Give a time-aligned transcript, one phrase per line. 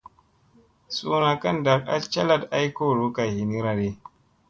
[0.95, 3.89] Suuna ka ndak a calat ay kolo kay ɦinira ɗi.